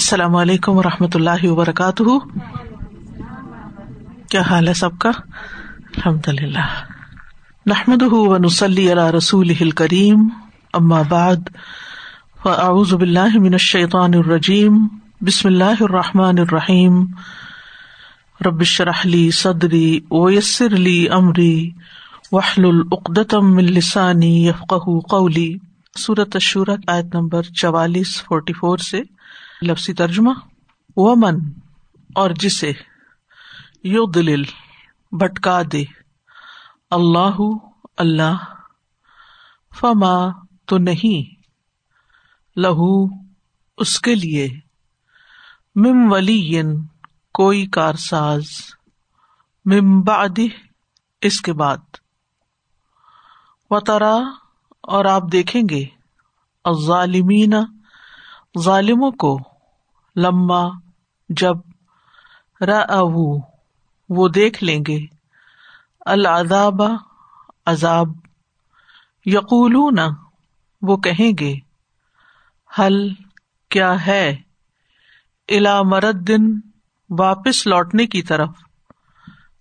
[0.00, 2.02] السلام علیکم و رحمۃ اللہ وبرکاتہ۔
[4.30, 5.10] کیا حال ہے سب کا؟
[5.96, 6.66] الحمد للہ
[7.66, 8.02] نحمد
[8.44, 10.28] نسلی رسول کریم
[11.08, 11.36] بعد،
[12.42, 14.88] فاعوذ باللہ من الشیطان الرجیم۔
[15.20, 17.06] بسم اللہ الرحمٰن الرحیم۔
[18.46, 21.70] ربش رحلی صدری ویسر علی عمری
[22.32, 24.74] وحل العقدم السانی یفق
[25.10, 25.56] قولی۔
[25.98, 29.19] صورت اشورت آیت نمبر چوالیس فورٹی فور سے
[29.62, 30.30] لفسی ترجمہ
[30.96, 31.52] و من
[32.14, 32.72] اور جسے
[33.84, 34.42] یو دل
[35.12, 35.84] بھٹکا دے۔
[36.90, 37.40] اللہ
[37.96, 38.36] اللہ،
[39.80, 41.42] فما تو نہیں،
[42.56, 43.06] لہو،
[43.78, 44.48] اس کے لیے۔
[45.74, 46.62] مم ولی،
[47.34, 48.44] کوئی کار ساز
[49.64, 50.38] مم باد
[51.20, 51.96] اس کے بعد۔
[53.70, 54.16] و ترا
[54.80, 55.84] اور آپ دیکھیں گے۔
[56.86, 57.54] ظالمین
[58.58, 59.49] ظالموں کو۔
[60.16, 60.68] لمبا
[61.28, 61.56] جب
[64.08, 64.98] وہ دیکھ لیں گے۔
[66.06, 66.82] العذاب،
[67.66, 68.08] عذاب۔
[69.24, 69.76] یقول
[70.82, 71.54] وہ کہیں گے،
[72.78, 73.14] حل
[73.68, 74.36] کیا ہے؟
[75.48, 76.60] الا مرد دن
[77.10, 78.48] واپس لوٹنے کی طرف۔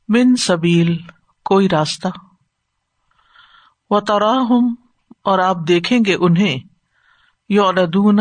[0.07, 0.97] من سبیل،
[1.45, 2.07] کوئی راستہ۔
[3.89, 4.75] و تراہم
[5.23, 6.57] اور آپ دیکھیں گے انہیں۔
[7.49, 8.19] یوردون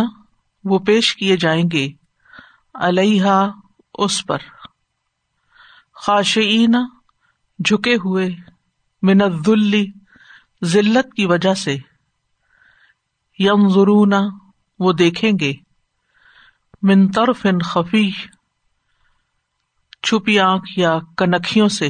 [0.64, 1.97] وہ پیش کیے جائیں گے۔
[2.80, 3.26] علیہ
[3.94, 4.38] اس پر۔
[5.94, 6.74] خاشعین
[7.64, 8.28] جھکے ہوئے
[9.02, 9.50] منت
[10.64, 11.76] ذلت کی وجہ سے۔
[13.38, 14.12] یم ضرون
[14.78, 15.52] وہ دیکھیں گے۔
[16.82, 18.10] من طرف خفی
[20.02, 21.88] چھپی آنکھ یا کنکھیوں سے۔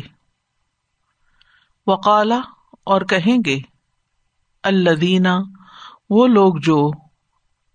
[1.86, 2.40] وقالا
[2.84, 3.58] اور کہیں گے
[4.62, 5.34] الدینہ
[6.10, 6.90] وہ لوگ جو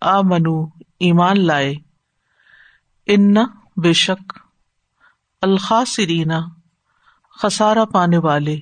[0.01, 0.63] آ منو
[0.99, 1.75] ایمان لائے۔
[3.07, 3.33] ان
[3.77, 4.39] بے شک
[5.41, 6.39] الخاصرینا
[7.41, 8.59] خسارا پانے والے۔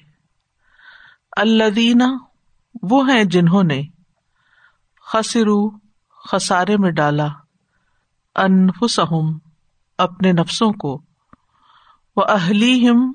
[1.37, 2.03] الدینہ
[2.81, 3.81] وہ ہیں جنہوں نے
[5.05, 5.69] خسرو
[6.29, 7.27] خسارے میں ڈالا
[8.35, 9.37] انفسہم
[9.97, 11.01] اپنے نفسوں کو
[12.15, 13.11] وہ اہلیہم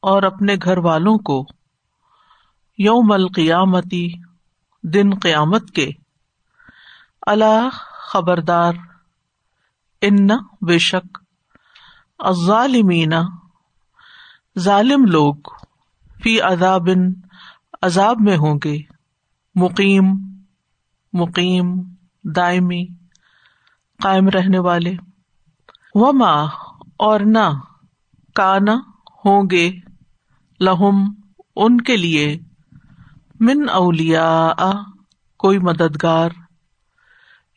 [0.00, 1.46] اور اپنے گھر والوں کو
[2.78, 4.12] یوم القیامتی
[4.82, 5.90] دن قیامت کے۔
[7.26, 8.72] اللہ خبردار
[10.02, 10.28] ان
[10.60, 11.18] بے شک۔
[12.46, 13.12] ظالمین
[14.58, 15.34] ظالم لوگ،
[16.22, 16.88] فی عذاب
[17.82, 18.78] عذاب میں ہوں گے۔
[19.54, 20.04] مقیم
[21.12, 21.74] مقیم،
[22.24, 22.86] دائمی،
[24.02, 24.92] قائم رہنے والے۔
[25.94, 26.46] و ماں
[26.98, 27.60] اور نہ
[28.34, 28.74] کانا
[29.24, 29.72] ہوں گے
[30.60, 31.14] لہم،
[31.56, 32.38] ان کے لیے۔
[33.40, 34.52] من اولیا
[35.36, 36.30] کوئی مددگار۔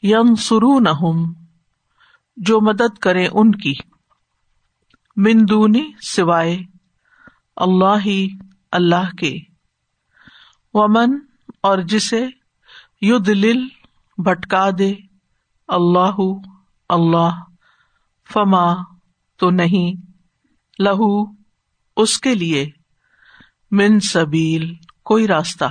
[0.03, 0.89] یم سرو نہ
[2.37, 3.73] جو مدد کرے ان کی۔
[5.15, 6.59] مندونی سوائے
[7.55, 8.29] اللہ ہی،
[8.71, 9.33] اللہ کے۔
[10.73, 11.19] ومن،
[11.63, 12.27] اور جسے
[13.01, 13.67] ید لل
[14.17, 14.93] بھٹکا دے۔
[15.67, 16.21] اللہ
[16.89, 17.43] اللہ،
[18.33, 18.73] فما
[19.37, 20.01] تو نہیں۔
[20.79, 21.25] لہو،
[21.97, 22.71] اس کے لیے۔
[23.71, 25.65] من سبیل، کوئی راستہ۔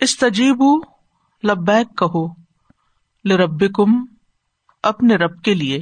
[0.00, 0.80] استجیبو،
[1.46, 2.28] لبیک کہو۔
[3.44, 4.13] رب کم
[4.84, 5.80] اپنے رب کے لیے.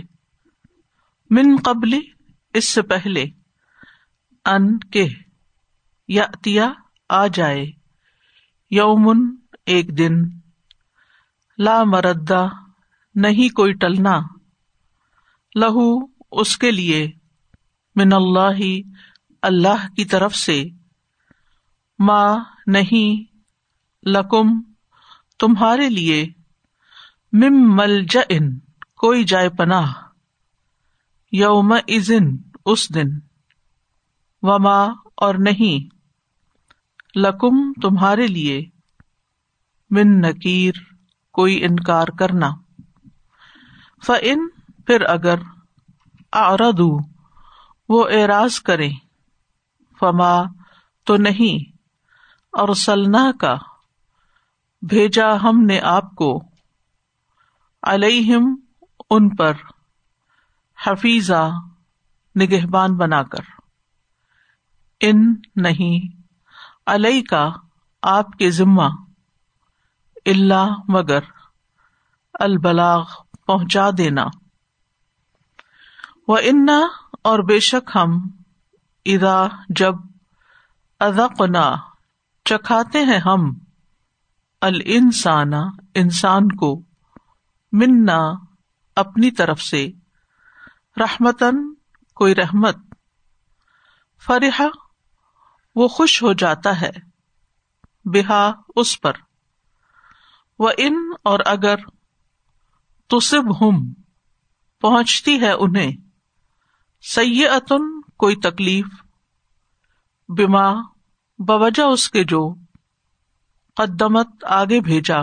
[1.30, 1.98] من قبل
[2.54, 3.24] اس سے پہلے
[4.44, 5.08] ان کے
[6.08, 6.72] یا
[7.08, 7.66] آ جائے.
[8.70, 9.36] یومن
[9.66, 10.12] ایک دن.
[11.58, 12.46] لا مردا
[13.14, 14.20] نہیں کوئی ٹلنا.
[15.56, 17.10] لہو اس کے لیے.
[17.96, 18.82] من اللہ ہی
[19.42, 20.64] اللہ کی طرف سے.
[21.98, 23.36] ماں نہیں
[24.08, 24.72] لکم
[25.38, 26.26] تمہارے لیے.
[27.32, 28.71] مم مل جن
[29.02, 29.92] کوئی جائے پناہ۔
[31.32, 32.36] یوم ازن
[32.66, 33.08] اس دن۔
[34.42, 34.84] وما،
[35.16, 35.94] اور نہیں۔
[37.18, 38.64] لکم، تمہارے لیے۔
[39.90, 40.72] من نکیر،
[41.32, 42.50] کوئی انکار کرنا۔
[44.06, 44.48] فن
[44.86, 45.34] پھر اگر۔
[46.32, 46.98] آردو
[47.88, 48.90] وہ اعراض کرے
[50.00, 50.42] فما،
[51.04, 51.76] تو نہیں۔
[52.52, 53.54] اور سلنا کا
[54.82, 56.42] بھیجا ہم نے آپ کو۔
[57.82, 58.61] علیہم
[59.14, 59.52] ان پر
[60.86, 61.50] حفیظہ
[62.40, 63.44] نگہبان بنا کر۔
[65.00, 66.22] ان نہیں
[66.86, 67.50] علیہ کا
[68.02, 68.88] آپ کے ذمہ
[70.26, 71.18] اللہ مگر
[72.32, 73.04] البلاغ
[73.46, 74.24] پہنچا دینا۔
[76.28, 76.80] وہ انا
[77.22, 78.28] اور بے شک ہم
[79.04, 79.94] ادا جب
[81.00, 81.76] ادقنا
[82.44, 83.54] چکھاتے ہیں ہم
[84.62, 85.52] ال انسان
[85.94, 86.82] انسان کو،
[87.72, 88.51] منا
[88.96, 89.90] اپنی طرف سے
[90.96, 91.74] رحمتن
[92.14, 92.76] کوئی رحمت
[94.26, 94.64] فرحا
[95.76, 96.90] وہ خوش ہو جاتا ہے
[98.04, 99.12] بحا اس پر۔
[100.58, 101.76] وہ ان اور اگر
[103.08, 103.92] تصب ہم
[104.80, 105.92] پہنچتی ہے انہیں
[107.02, 108.86] سیتن کوئی تکلیف
[110.28, 110.72] بیما
[111.38, 112.54] بوجہ اس کے جو
[113.76, 115.18] قدمت آگے بھیجا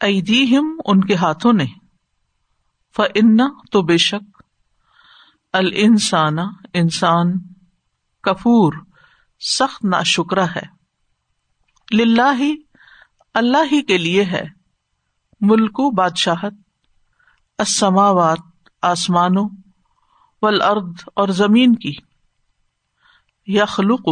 [0.00, 1.81] ایدی ہم ان کے ہاتھوں نے۔
[2.96, 3.36] فن
[3.72, 4.42] تو بے شک
[5.52, 5.70] ال
[6.74, 7.38] انسان
[8.22, 8.72] کفور،
[9.40, 10.82] سخت نا شکرا ہے۔
[11.94, 12.56] للہ ہی
[13.34, 14.42] اللہ ہی کے لیے ہے۔
[15.40, 16.52] ملکو بادشاہت
[17.58, 18.38] اسماوات
[18.82, 19.48] آسمانوں
[20.42, 21.92] ولاد اور زمین کی۔
[23.46, 24.08] یخلق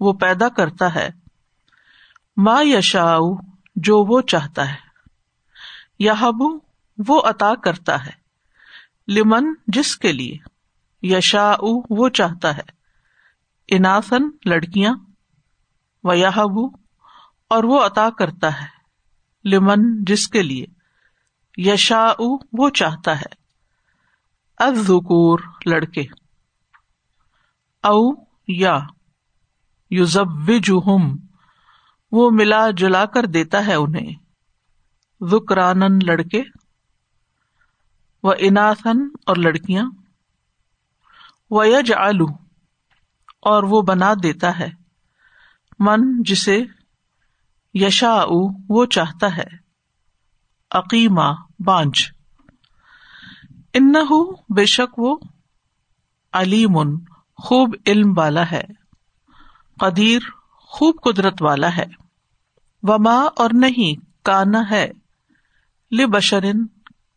[0.00, 1.08] وہ پیدا کرتا ہے۔
[2.36, 3.16] ما یشا
[3.76, 4.76] جو وہ چاہتا ہے۔
[5.98, 6.63] یابو
[6.98, 8.24] وہ عطا کرتا ہے۔
[9.08, 10.38] لمن جس کے لیے؟
[11.02, 11.54] یشا
[11.90, 12.62] وہ چاہتا ہے۔
[13.68, 14.94] اناسن لڑکیاں۔
[16.04, 16.66] و یابو
[17.48, 18.66] اور وہ عطا کرتا ہے۔
[19.44, 20.66] لمن جس کے لیے؟
[21.56, 22.12] یشا
[22.52, 23.34] وہ چاہتا ہے۔
[24.58, 26.02] ازکور لڑکے۔
[27.82, 28.78] او یا
[29.90, 30.50] یوزب
[32.12, 34.14] وہ ملا جلا کر دیتا ہے انہیں۔
[35.30, 36.42] ذکران لڑکے۔
[38.24, 39.90] و اناسن اور لڑکیاں۔
[41.50, 42.26] و یج آلو
[43.42, 44.70] اور وہ بنا دیتا ہے۔
[45.78, 46.64] من جسے
[47.74, 48.24] یشا
[48.68, 49.44] وہ چاہتا ہے۔
[50.70, 51.32] عقیمہ
[51.64, 51.94] بانج۔
[53.72, 53.92] ان
[54.48, 55.16] بے شک وہ
[56.32, 56.74] علیم،
[57.36, 58.62] خوب علم والا ہے۔
[59.80, 61.86] قدیر، خوب قدرت والا ہے۔
[62.82, 64.92] وما، اور نہیں، کانا ہے۔
[65.90, 66.66] لبشرن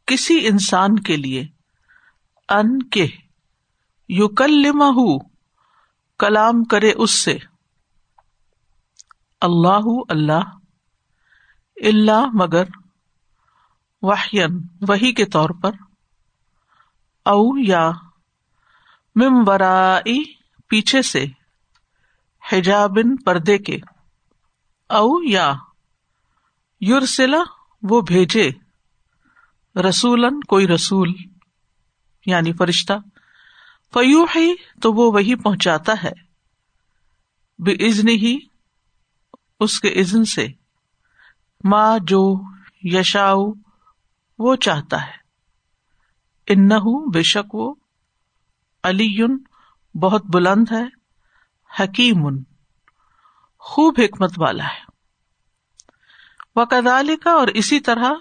[0.07, 1.41] کسی انسان کے لیے
[2.49, 3.07] ان کے
[4.09, 4.65] یو کل
[6.19, 7.37] کلام کرے اس سے۔
[9.41, 10.41] اللہ اللہ
[11.75, 12.63] اللہ مگر
[14.01, 15.71] واہین وہی کے طور پر۔
[17.25, 17.91] او یا
[19.15, 20.33] ممبرائی
[20.67, 21.25] پیچھے سے
[22.51, 23.77] حجابن پردے کے۔
[24.89, 25.53] او یا
[26.81, 27.43] یورسلا
[27.83, 28.51] وہ بھیجے۔
[29.77, 31.13] رسولن کوئی رسول
[32.25, 32.93] یعنی فرشتہ
[33.93, 36.11] فیو ہی تو وہ وہی پہنچاتا ہے۔
[37.59, 38.37] بے ازن ہی
[39.59, 40.47] اس کے عزن سے۔
[41.63, 42.41] ماں جو
[42.83, 43.51] یشاؤ،
[44.39, 45.11] وہ چاہتا ہے۔
[46.47, 46.69] ان
[47.13, 47.75] بے شک وہ۔
[48.83, 49.25] علی
[49.99, 50.83] بہت بلند ہے۔
[51.83, 52.27] حکیم
[53.59, 54.85] خوب حکمت والا ہے۔
[56.55, 58.11] وہ کدال کا اور اسی طرح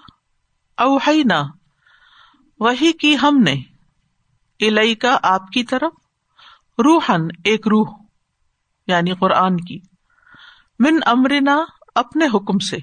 [0.77, 1.43] اوہینا
[2.61, 3.53] وہی کی ہم نے
[4.61, 5.93] الئی کا آپ کی طرف
[6.79, 7.95] روحن ایک روح
[8.87, 9.81] یعنی قرآن کی،
[10.79, 11.65] من امرنا
[11.95, 12.77] اپنے حکم سے۔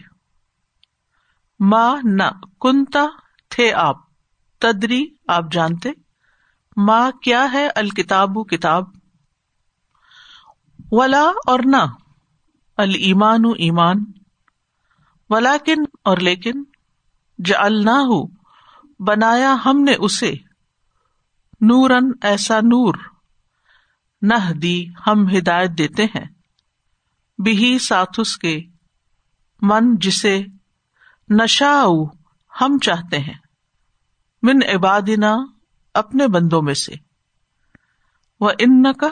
[1.59, 2.23] ماں نہ
[2.61, 3.05] کنتا
[3.49, 3.95] تھے آپ،
[4.59, 5.89] تدری آپ جانتے۔
[6.77, 8.83] ماں کیا ہے الکتاب کتاب؟
[10.91, 11.85] ولا اور نہ
[12.77, 13.97] المان ایمان۔
[15.29, 16.63] ولاکن اور لیکن
[17.37, 18.01] جلنا
[18.99, 20.33] بنایا ہم نے اسے۔
[21.61, 22.93] نورن ایسا نور،
[24.21, 26.25] نہ دی ہم ہدایت دیتے ہیں۔
[27.37, 28.61] بھی ساتھ اس کے،
[29.61, 30.41] من جسے
[31.29, 31.83] نشا
[32.61, 33.33] ہم چاہتے ہیں۔
[34.43, 35.35] من عبادنا
[35.93, 36.93] اپنے بندوں میں سے۔
[38.39, 39.07] وہ ان کا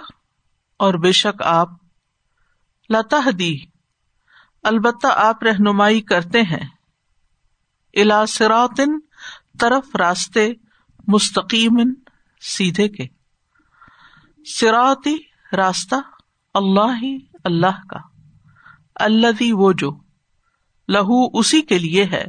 [0.78, 1.70] اور بے شک آپ
[2.90, 3.58] لتا دی
[4.64, 6.81] البتہ آپ رہنمائی کرتے ہیں۔
[7.94, 9.00] الاسراتن
[9.60, 10.50] طرف راستے
[11.08, 11.94] مستقیم
[12.42, 13.08] سیدھے کے۔
[14.46, 15.18] سراتی
[15.56, 15.96] راستہ
[16.54, 18.00] اللہ ہی اللہ کا۔
[18.96, 19.92] اللہ وہ جو،
[20.88, 22.26] لہو اسی کے لیے ہے۔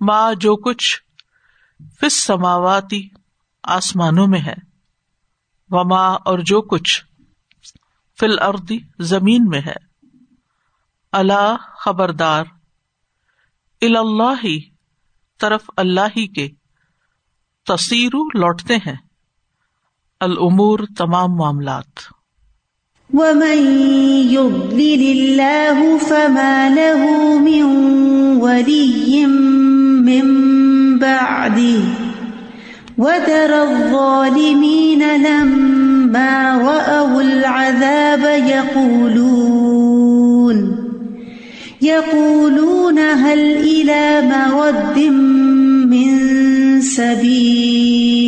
[0.00, 1.02] ماں جو کچھ
[2.00, 3.08] فس سماواتی
[3.62, 4.54] آسمانوں میں ہے۔
[5.70, 7.04] و ماں اور جو کچھ
[8.20, 10.06] فل اردی زمین میں ہے۔
[11.12, 12.44] اللہ خبردار۔
[13.86, 14.46] اللہ
[15.40, 16.48] طرف اللہ ہی کے
[17.66, 18.96] تصیر لوٹتے ہیں۔
[20.20, 22.22] العمور تمام معاملات۔
[23.14, 23.80] ومن
[24.30, 27.06] يضلل الله فما له
[27.38, 27.62] من
[28.40, 29.26] ولي
[30.00, 30.38] من
[30.98, 31.80] بعده
[32.98, 39.52] وترى الظالمين لما رأوا العذاب يقولون
[41.82, 42.81] يقولون
[43.32, 44.98] هل إلى مرد
[45.88, 46.10] من
[46.80, 48.22] سبيل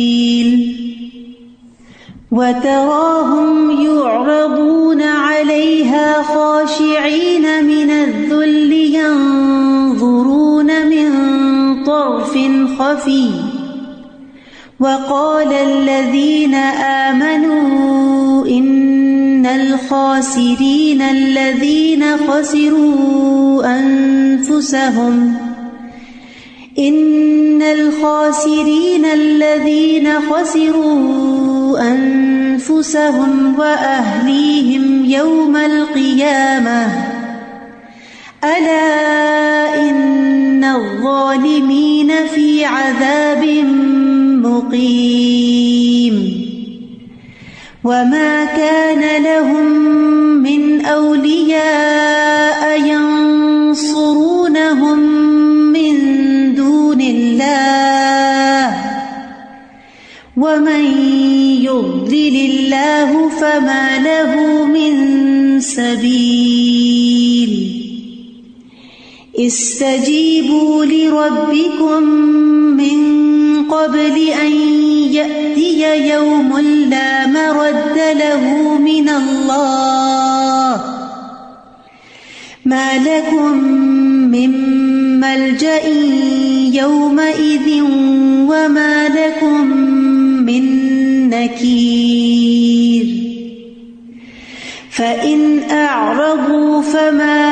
[2.31, 11.09] وتراهم يعرضون عليها خاشعين من الذل ينظرون من
[11.83, 12.37] طرف
[12.79, 13.29] خفي
[14.79, 17.04] وقال الذين آمنوا
[19.85, 25.37] الخاسرين الذين خسروا أنفسهم.
[26.79, 36.87] إن الخاسرين الذين خسروا أنفسهم وأهليهم يوم القيامة.
[38.43, 43.43] ألا إن الظالمين في عذاب
[44.45, 45.54] مقيم.
[47.85, 49.65] وما كان لهم
[50.41, 54.19] من أولياء ينصرونهم
[55.69, 55.95] من
[56.55, 58.75] دون الله
[60.37, 60.85] ومن
[61.61, 64.95] يضلل الله فما له من
[65.59, 67.05] سبيل
[69.39, 72.03] استجيبوا لربكم
[72.77, 73.15] من
[73.71, 74.51] قبل أن
[75.11, 80.81] يأتي يوم لا مرد له من الله.
[82.65, 83.63] ما لكم
[84.31, 84.51] من
[85.19, 85.87] ملجأ
[86.73, 87.81] يومئذ
[88.49, 89.67] وما لكم
[90.45, 90.63] من
[91.29, 93.05] نكير.
[94.91, 97.45] فإن أعرضوا فما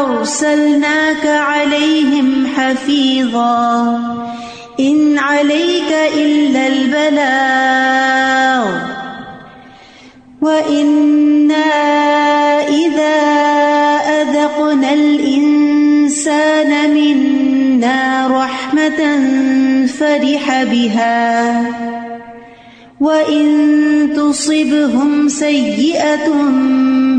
[0.00, 4.11] أرسلناك عليهم حفيظا.
[4.82, 8.78] إن عليك إلا البلاغ.
[10.42, 11.72] وإنا
[12.68, 13.20] إذا
[14.20, 19.20] أذقنا الإنسان منا رحمة
[19.86, 21.66] فرح بها.
[23.00, 23.46] وإن
[24.16, 26.32] تصبهم سيئة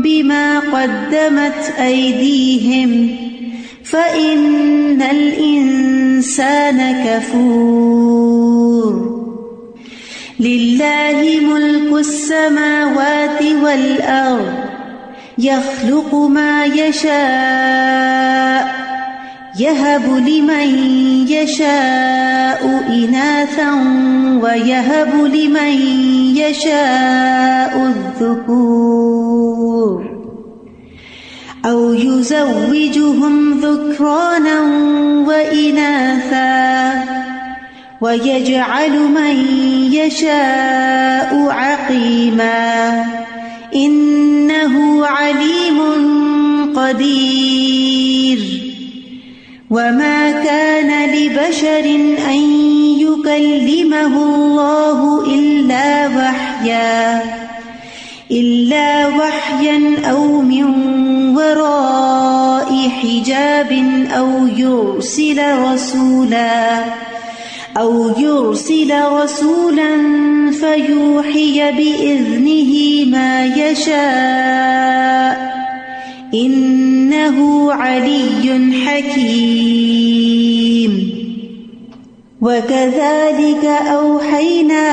[0.02, 3.23] بما قدمت أيديهم
[3.94, 8.94] فإن الإنسان كفور.
[10.40, 14.54] لله ملك السماوات والأرض،
[15.38, 17.14] يخلق ما يشاء،
[19.60, 20.68] يهب لمن
[21.28, 23.72] يشاء إناثا،
[24.42, 25.72] ويهب لمن
[26.36, 30.13] يشاء الذكور.
[31.64, 34.60] أو يزوجهم ذكرانا
[35.28, 37.04] وإناثا
[38.00, 39.36] ويجعل من
[39.92, 43.04] يشاء عقيما
[43.74, 45.80] إنه عليم
[46.76, 48.38] قدير
[49.70, 51.84] وما كان لبشر
[52.30, 52.40] أن
[53.00, 57.43] يكلمه الله إلا وحيا
[58.34, 60.64] إلا وحيا أو من
[61.36, 63.72] وراء حجاب
[64.10, 66.84] أو يرسل رسولا
[67.76, 69.90] أو يرسل رسولا
[70.50, 75.54] فيوحي بإذنه ما يشاء
[76.34, 80.44] إنه علي حكيم
[82.44, 84.86] وكذلك أوحينا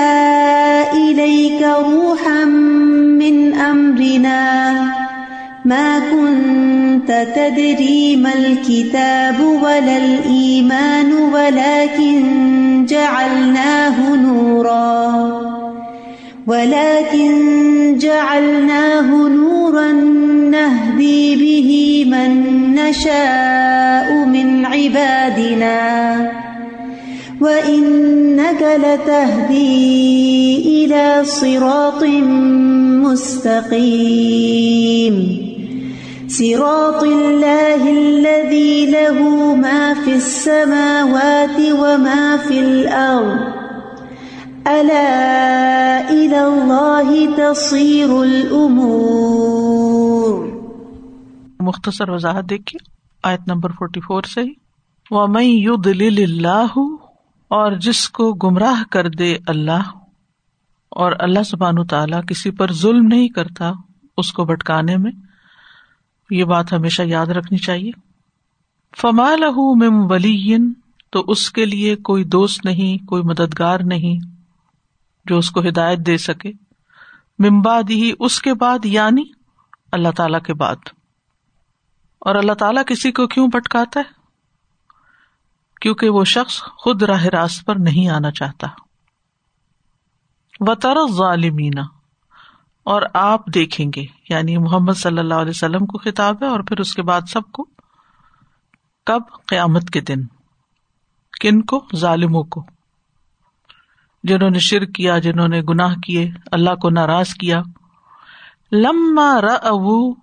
[0.94, 2.46] إليك روحا
[3.20, 4.72] من أمرنا
[5.66, 15.12] ما كنت تدري ما الكتاب ولا الإيمان ولكن جعلناه نورا
[16.48, 17.32] ولكن
[17.98, 19.92] جعلناه نورا
[20.52, 22.32] نهدي به من
[22.76, 26.41] نشاء من عبادنا
[27.42, 32.04] وإنك لتهدي إلى صراط
[33.04, 35.42] مستقيم
[36.28, 43.40] صراط الله الذي له ما في السماوات وما في الأرض
[44.68, 49.82] ألا إلى الله تصير الأمور
[51.60, 52.80] مختصر وضاحت دیکھیے،
[53.24, 54.42] آیت نمبر فورٹی فور سے
[55.12, 57.01] وَمَن يُضْلِلِ اللَّهُ
[57.52, 59.90] اور جس کو گمراہ کر دے اللہ،
[60.92, 63.72] اور اللہ سبحانہ تعالیٰ کسی پر ظلم نہیں کرتا
[64.18, 65.12] اس کو بھٹکانے میں،
[66.30, 67.92] یہ بات ہمیشہ یاد رکھنی چاہیے۔
[68.98, 70.58] فما لہ مم ولی
[71.10, 74.18] تو اس کے لیے کوئی دوست نہیں، کوئی مددگار نہیں
[75.26, 76.52] جو اس کو ہدایت دے سکے۔
[77.40, 79.24] ممباد ہی اس کے بعد یعنی
[79.92, 80.90] اللہ تعالی کے بعد۔
[82.22, 84.21] اور اللہ تعالیٰ کسی کو کیوں بھٹکاتا ہے؟
[85.82, 88.68] کیونکہ وہ شخص خود راہ راست پر نہیں آنا چاہتا۔
[90.60, 91.82] و تر ظالمینا
[92.84, 96.80] اور آپ دیکھیں گے یعنی محمد صلی اللہ علیہ وسلم کو خطاب ہے اور پھر
[96.80, 97.66] اس کے بعد سب کو۔
[99.06, 100.26] کب؟ قیامت کے دن۔
[101.42, 102.66] کن کو؟ ظالموں کو۔
[104.24, 107.62] جنہوں نے شر کیا، جنہوں نے گناہ کیے، اللہ کو ناراض کیا۔
[108.72, 110.14] لما رو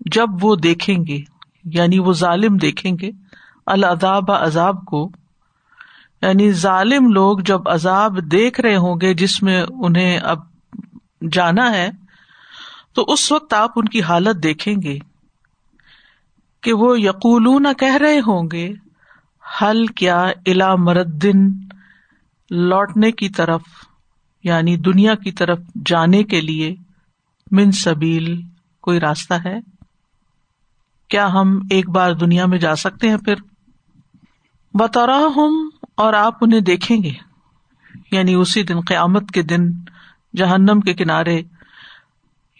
[0.00, 1.18] جب وہ دیکھیں گے
[1.64, 3.10] یعنی وہ ظالم دیکھیں گے
[3.66, 5.08] العذاب عذاب کو
[6.22, 10.38] یعنی ظالم لوگ جب عذاب دیکھ رہے ہوں گے جس میں انہیں اب
[11.32, 11.88] جانا ہے،
[12.92, 14.98] تو اس وقت آپ ان کی حالت دیکھیں گے
[16.62, 18.72] کہ وہ یقولون کہہ رہے ہوں گے،
[19.44, 21.48] حل کیا الا مردن
[22.50, 23.62] لوٹنے کی طرف
[24.44, 26.74] یعنی دنیا کی طرف جانے کے لیے
[27.50, 28.40] من سبیل
[28.84, 29.58] کوئی راستہ ہے؟
[31.10, 33.34] کیا ہم ایک بار دنیا میں جا سکتے ہیں پھر؟
[34.78, 37.12] بطورہ ہوں اور آپ انہیں دیکھیں گے۔
[38.12, 39.70] یعنی اسی دن قیامت کے دن
[40.36, 41.42] جہنم کے کنارے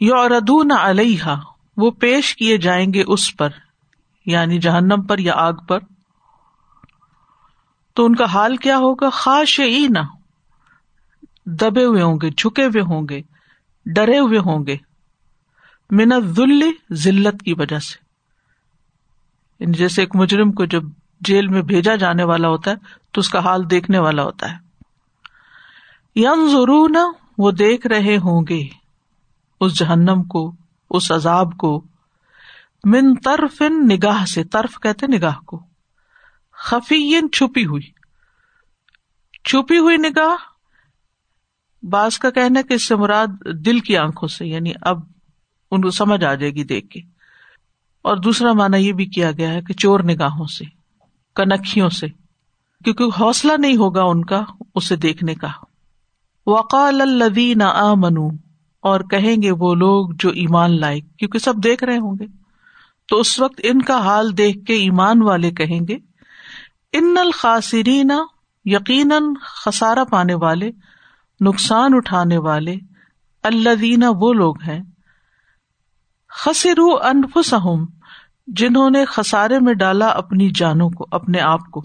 [0.00, 1.24] یو اردون علیہ
[1.76, 3.48] وہ پیش کیے جائیں گے اس پر
[4.26, 5.78] یعنی جہنم پر یا آگ پر۔
[7.94, 9.98] تو ان کا حال کیا ہوگا؟ خاص نہ
[11.46, 13.20] دبے ہوئے ہوں گے، جھکے ہوئے ہوں گے،
[13.86, 14.76] ڈرے ہوئے ہوں گے۔
[15.90, 17.98] منت ذل ذلت کی وجہ سے۔
[19.60, 20.82] یعنی جیسے ایک مجرم کو جب
[21.20, 22.76] جیل میں بھیجا جانے والا ہوتا ہے
[23.12, 24.56] تو اس کا حال دیکھنے والا ہوتا ہے۔
[26.16, 26.90] یم ضرور
[27.38, 28.68] وہ دیکھ رہے ہوں گے
[29.60, 30.54] اس جہنم کو،
[30.90, 31.84] اس عذاب کو۔
[32.84, 35.62] من طرف نگاہ سے، طرف کہتے نگاہ کو۔
[36.52, 37.90] خفی چھپی ہوئی۔
[39.44, 40.36] چھپی ہوئی نگاہ
[41.82, 43.26] باس کا کہنا کہ اس سے مراد
[43.64, 45.00] دل کی آنکھوں سے یعنی اب
[45.70, 47.00] ان کو سمجھ آ جائے گی دیکھ کے۔
[48.02, 50.75] اور دوسرا مانا یہ بھی کیا گیا ہے کہ چور نگاہوں سے۔
[51.36, 52.06] کنکھیوں سے،
[52.84, 54.42] کیونکہ حوصلہ نہیں ہوگا ان کا
[54.74, 55.48] اسے دیکھنے کا۔
[56.46, 58.28] وقال الدین آ منو
[58.80, 62.26] اور کہیں گے وہ لوگ جو ایمان لائے، کیونکہ سب دیکھ رہے ہوں گے۔
[63.08, 65.96] تو اس وقت ان کا حال دیکھ کے ایمان والے کہیں گے،
[66.92, 68.10] ان الخاصرین
[68.64, 70.70] یقیناً خسارا پانے والے،
[71.40, 72.76] نقصان اٹھانے والے
[73.42, 74.82] اللہ وہ لوگ ہیں۔
[76.28, 77.86] خسرو انفسہم
[78.46, 81.82] جنہوں نے خسارے میں ڈالا اپنی جانوں کو، اپنے آپ کو۔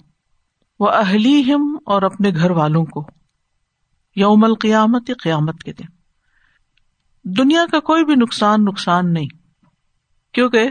[0.80, 3.06] وہ اہلی ہم اور اپنے گھر والوں کو۔
[4.16, 5.84] یوم القیامت، قیامت کے دن۔
[7.24, 9.26] دنیا کا کوئی بھی نقصان نقصان نہیں۔
[10.34, 10.70] کیونکہ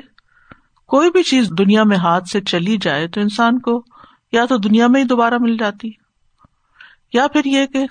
[0.88, 3.84] کوئی بھی چیز دنیا میں ہاتھ سے چلی جائے تو انسان کو
[4.32, 5.90] یا تو دنیا میں ہی دوبارہ مل جاتی۔
[7.14, 7.86] یا پھر یہ کہ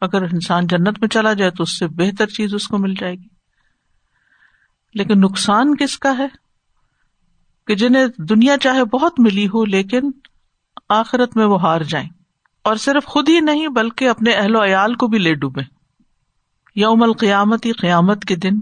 [0.00, 3.14] اگر انسان جنت میں چلا جائے تو اس سے بہتر چیز اس کو مل جائے
[3.14, 3.28] گی۔
[4.94, 6.39] لیکن نقصان کس کا ہے؟
[7.70, 10.10] کہ جنہیں دنیا چاہے بہت ملی ہو لیکن
[10.88, 12.08] آخرت میں وہ ہار جائیں۔
[12.64, 15.60] اور صرف خود ہی نہیں بلکہ اپنے اہل و عیال کو بھی لے ڈوبے
[16.74, 18.60] یوم القیامت ہی قیامت کے دن،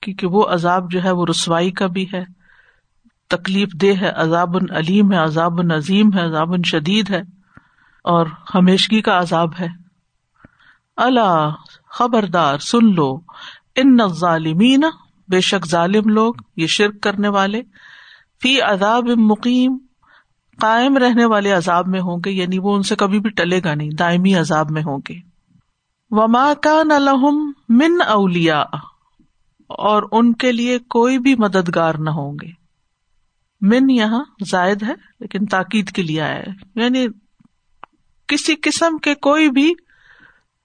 [0.00, 2.24] کیونکہ وہ عذاب جو ہے وہ رسوائی کا بھی ہے۔
[3.28, 7.22] تکلیف دہ ہے، عذاب العلیم ہے، عذاب العظیم ہے، عذاب شدید ہے۔
[8.04, 9.68] اور ہمیشگی کا عذاب ہے۔
[10.96, 11.54] اللہ
[11.90, 13.20] خبردار، سن لو۔
[13.76, 14.84] ان ظالمین
[15.28, 17.62] بے شک ظالم لوگ، یہ شرک کرنے والے۔
[18.42, 19.78] فی عذاب مقیم،
[20.60, 23.74] قائم رہنے والے عذاب میں ہوں گے یعنی وہ ان سے کبھی بھی ٹلے گا
[23.74, 25.14] نہیں، دائمی عذاب میں ہوں گے۔
[26.10, 28.60] وما کا نلحم من اولیا
[29.68, 32.50] اور ان کے لیے کوئی بھی مددگار نہ ہوں گے۔
[33.60, 37.06] من یہاں زائد ہے، لیکن تاکید کے لیے آیا ہے۔ یعنی
[38.26, 39.74] کسی قسم کے کوئی بھی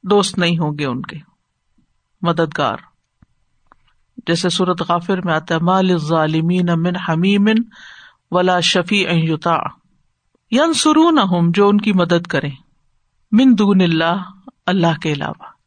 [0.04, 1.18] دوست نہیں ہوں گے ان کے۔
[2.22, 2.78] مددگار۔
[4.28, 7.48] جیسے سورت غافر میں آتا ہے مال ظالمین من حمیم
[8.32, 9.58] ولا شفیع یوتا
[10.52, 12.50] ین سرو نہ ہوں جو ان کی مدد کرے
[13.32, 14.30] من دون اللہ
[14.66, 15.58] اللہ کے علاوہ۔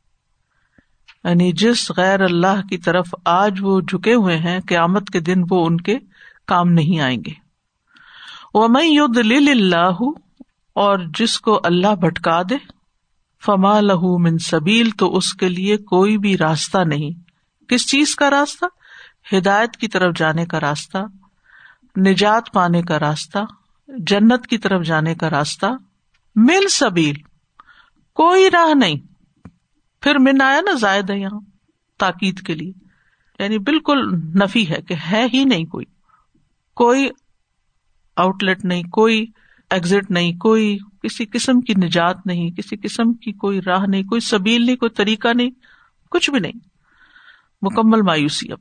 [1.25, 5.67] یعنی جس غیر اللہ کی طرف آج وہ جھکے ہوئے ہیں، قیامت کے دن وہ
[5.67, 5.99] ان کے
[6.47, 7.33] کام نہیں آئیں گے۔
[8.55, 10.03] وہ میں یو دل اللہ،
[10.75, 12.55] اور جس کو اللہ بھٹکا دے،
[13.47, 17.30] فما لہو من سبیل، تو اس کے لیے کوئی بھی راستہ نہیں۔
[17.71, 18.65] کس چیز کا راستہ؟
[19.35, 20.99] ہدایت کی طرف جانے کا راستہ،
[22.09, 23.39] نجات پانے کا راستہ،
[23.89, 25.67] جنت کی طرف جانے کا راستہ۔
[26.37, 27.15] مل سبیل،
[28.13, 28.95] کوئی راہ نہیں۔
[30.01, 31.41] پھر من آیا نا زائد ہے یہاں،
[31.99, 32.73] تاکید کے لیے۔
[33.39, 35.87] یعنی بالکل نفی ہے کہ ہے ہی نہیں کوئی۔
[36.75, 37.09] کوئی
[38.17, 39.27] آؤٹ لیٹ نہیں، کوئی
[39.71, 44.21] ایگزٹ نہیں، کوئی کسی قسم کی نجات نہیں، کسی قسم کی کوئی راہ نہیں، کوئی
[44.21, 45.51] سبیل نہیں، کوئی طریقہ نہیں،
[46.11, 46.70] کچھ بھی نہیں۔
[47.63, 48.59] مکمل مایوسی اب۔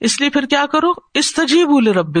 [0.00, 2.16] اس لیے پھر کیا کرو؟ اس تجیب رب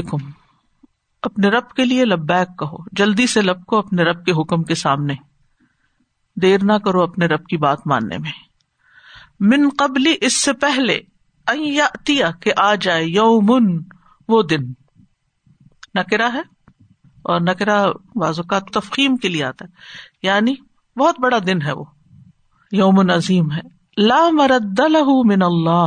[1.22, 4.74] اپنے رب کے لیے لبیک کہو۔ جلدی سے لب کو اپنے رب کے حکم کے
[4.74, 5.14] سامنے۔
[6.42, 8.30] دیر نہ کرو اپنے رب کی بات ماننے میں۔
[9.40, 11.00] من قبلی اس سے پہلے
[12.30, 13.82] کہ آ جائے یومن،
[14.28, 14.72] وہ دن۔
[15.94, 16.40] نکرا ہے
[17.22, 19.70] اور نکرا بازو کا تفخیم کے لیے آتا ہے۔
[20.22, 20.54] یعنی
[20.98, 21.84] بہت بڑا دن ہے وہ۔
[22.72, 25.86] یوم عظیم ہے۔ لا مرد لہ من اللہ۔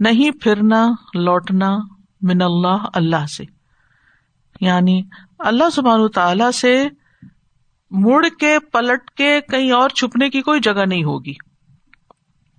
[0.00, 1.78] نہیں پھرنا، لوٹنا
[2.22, 3.44] من اللہ اللہ سے۔
[4.60, 5.02] یعنی
[5.38, 6.88] اللہ سبحان تعالی سے
[7.90, 11.32] مڑ کے، پلٹ کے کہیں اور چھپنے کی کوئی جگہ نہیں ہوگی۔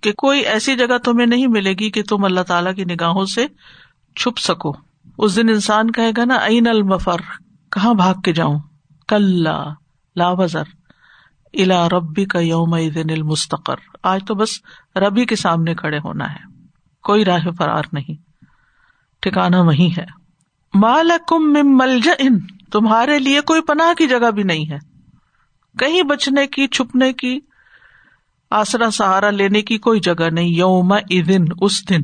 [0.02, 3.46] کہ کوئی ایسی جگہ تمہیں نہیں ملے گی کہ تم اللہ تعالی کی نگاہوں سے
[4.16, 4.72] چھپ سکو۔
[5.18, 7.16] اس دن انسان کہے گا نا، این المفر
[7.70, 8.58] کہاں بھاگ کے جاؤں؟
[9.08, 9.42] کل
[10.16, 10.83] لا وزر۔
[11.58, 14.50] الا ربی کا یوم دن المستقر۔ آج تو بس
[14.96, 16.54] ربی کے سامنے کھڑے ہونا ہے۔
[17.02, 18.14] کوئی راہ فرار نہیں۔
[19.20, 20.04] ٹھکانا وہی ہے۔
[20.74, 22.40] مالکم مل ان
[22.72, 24.78] تمہارے لیے کوئی پناہ کی جگہ بھی نہیں ہے۔
[25.78, 27.40] کہیں بچنے کی، چھپنے کی،
[28.50, 32.00] آسرا سہارا لینے کی کوئی جگہ نہیں۔ یوم ادن اس دن۔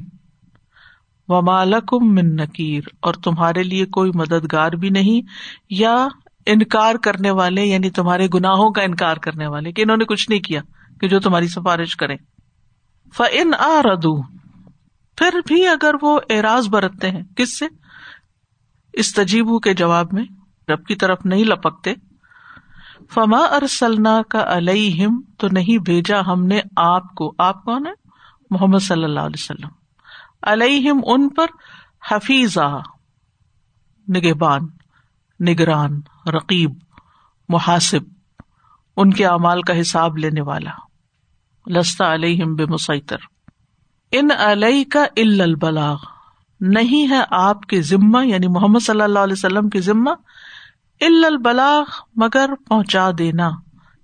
[1.29, 5.27] و مالکم من نکیر۔ اور تمہارے لیے کوئی مددگار بھی نہیں۔
[5.71, 6.09] یا
[6.47, 10.41] انکار کرنے والے یعنی تمہارے گناہوں کا انکار کرنے والے، کہ انہوں نے کچھ نہیں
[10.41, 10.61] کیا،
[11.01, 12.17] کہ جو تمہاری سفارش کرے
[13.15, 14.23] ف ان آ ردو
[15.17, 17.67] پھر بھی اگر وہ اعراض برتتے ہیں، کس سے؟
[18.93, 20.25] اس تجیبو کے جواب میں،
[20.69, 21.95] رب کی طرف نہیں لپکتے۔
[23.15, 27.93] فما ارسلنا کا علیہم تو نہیں بھیجا ہم نے آپ کو۔ آپ کون ہے
[28.51, 29.69] محمد صلی اللہ علیہ وسلم۔
[30.43, 31.47] علیہم ان پر
[32.11, 32.81] حفیظہ،
[34.09, 34.61] نگہبان۔
[35.49, 36.71] نگران، رقیب،
[37.49, 38.01] محاسب،
[38.97, 40.71] ان کے اعمال کا حساب لینے والا۔
[41.67, 43.17] لستا علیہم بے مسیطر
[44.13, 45.97] ان علیہ کا البلاغ۔
[46.61, 50.11] نہیں ہے آپ کے ذمہ یعنی محمد صلی اللہ علیہ وسلم کے ذمہ
[51.01, 51.85] البلاغ،
[52.17, 53.51] مگر پہنچا دینا۔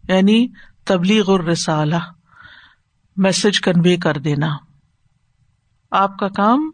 [0.09, 0.49] یعنی
[0.85, 1.97] تبلیغ الرسالہ،
[3.17, 4.57] میسج کنوے کر دینا۔
[5.91, 6.71] آپ کا کام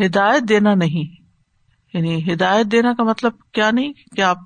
[0.00, 1.21] ہدایت دینا نہیں۔
[1.94, 4.38] یعنی ہدایت دینا کا مطلب کیا نہیں کہ آپ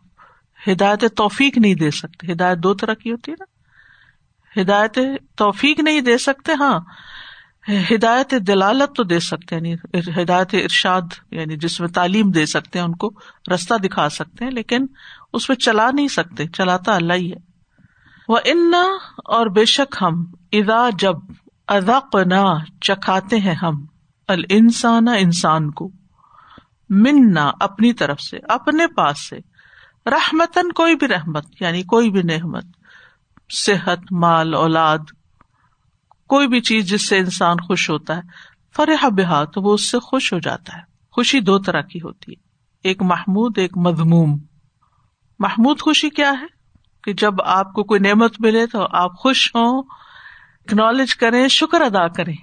[0.69, 3.57] ہدایت توفیق نہیں دے سکتے۔ ہدایت دو طرح کی ہوتی ہے نا۔
[4.61, 4.99] ہدایت
[5.37, 6.81] توفیق نہیں دے سکتے ہاں۔
[7.91, 9.75] ہدایت دلالت تو دے سکتے یعنی
[10.23, 13.11] ہدایت ارشاد یعنی جس میں تعلیم دے سکتے ہیں، ان کو
[13.55, 14.87] رستہ دکھا سکتے ہیں، لیکن
[15.33, 17.37] اس میں چلا نہیں سکتے، چلاتا اللہ ہی ہے۔
[18.29, 18.73] وہ ان
[19.17, 21.15] اور بے شک ہم ادا جب
[21.69, 23.87] اداق نہ چکھاتے ہیں ہم
[24.29, 25.91] السان انسان کو۔
[26.89, 29.37] منا اپنی طرف سے، اپنے پاس سے۔
[30.07, 32.65] رحمتن کوئی بھی رحمت یعنی کوئی بھی نحمت
[33.51, 34.99] صحت، مال، اولاد،
[36.29, 38.23] کوئی بھی چیز جس سے انسان خوش ہوتا ہے،
[38.77, 42.33] فرح بحا تو وہ اس سے خوش ہو جاتا ہے۔ خوشی دو طرح کی ہوتی
[42.33, 42.43] ہے۔
[42.83, 44.39] ایک محمود، ایک مضموم
[45.39, 46.47] محمود خوشی کیا ہے؟
[47.05, 49.83] کہ جب آپ کو کوئی نعمت ملے تو آپ خوش ہوں
[50.67, 52.37] اکنالج کریں، شکر ادا کریں۔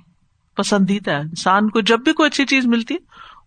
[0.56, 2.99] پسندیدہ انسان کو جب بھی کوئی اچھی چیز ملتی ہے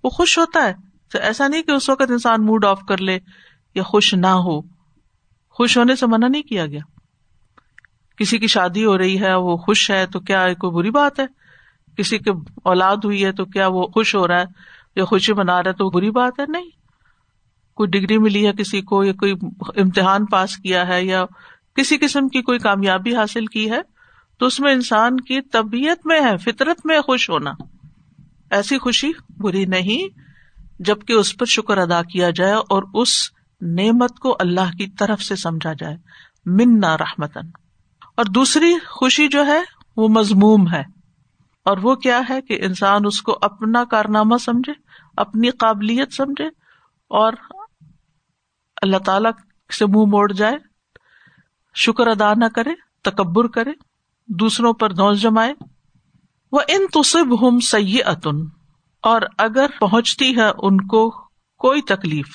[0.04, 3.18] وہ خوش ہوتا ہے۔ تو ایسا نہیں کہ اس وقت انسان موڈ آف کر لے
[3.74, 4.60] یا خوش نہ ہو۔
[5.50, 6.80] خوش ہونے سے منع نہیں کیا گیا۔
[8.16, 11.26] کسی کی شادی ہو رہی ہے، وہ خوش ہے تو کیا کوئی بری بات ہے؟
[11.98, 12.30] کسی کی
[12.64, 14.44] اولاد ہوئی ہے تو کیا وہ خوش ہو رہا ہے
[14.96, 16.70] یا خوشی منا رہا ہے تو بری بات ہے؟ نہیں۔
[17.74, 19.32] کوئی ڈگری ملی ہے کسی کو یا کوئی
[19.76, 21.24] امتحان پاس کیا ہے یا
[21.74, 23.80] کسی قسم کی کوئی کامیابی حاصل کی ہے،
[24.38, 27.52] تو اس میں انسان کی طبیعت میں ہے، فطرت میں خوش ہونا۔
[28.50, 30.25] ایسی خوشی بری نہیں۔
[30.78, 35.36] جبکہ اس پر شکر ادا کیا جائے اور اس نعمت کو اللہ کی طرف سے
[35.36, 35.96] سمجھا جائے،
[36.46, 37.48] منا رحمتن
[38.16, 39.60] اور دوسری خوشی جو ہے،
[39.96, 40.96] وہ مضموم ہے۔
[41.64, 44.72] اور وہ کیا ہے کہ انسان اس کو اپنا کارنامہ سمجھے،
[45.16, 46.46] اپنی قابلیت سمجھے
[47.08, 47.32] اور
[48.82, 49.28] اللہ تعالی
[49.78, 50.54] سے منہ موڑ جائے،
[51.74, 52.70] شکر ادا نہ کرے،
[53.02, 53.70] تکبر کرے،
[54.26, 55.54] دوسروں پر دھوس جمائے۔
[56.52, 58.55] وہ ان تصب ہم سی اتن
[59.06, 61.10] اور اگر پہنچتی ہے ان کو
[61.58, 62.28] کوئی تکلیف۔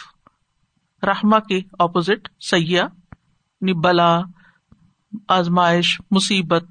[1.03, 4.19] رحما کی اپوزٹ سیاح یعنی بلا،
[5.27, 6.63] آزمائش، مصیبت،